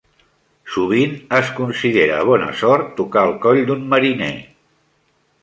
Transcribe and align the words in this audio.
Sovint 0.75 1.11
es 1.39 1.51
considera 1.59 2.23
bona 2.31 2.49
sort 2.63 2.89
tocar 3.01 3.27
el 3.31 3.37
coll 3.45 3.63
d'un 3.69 3.87
mariner. 3.95 4.33